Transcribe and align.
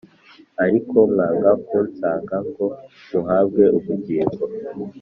Ariko 0.65 0.95
mwanga 1.11 1.49
kunsanga 1.65 2.35
ngo 2.47 2.65
muhabwe 3.11 3.63
ubugingo 3.77 4.41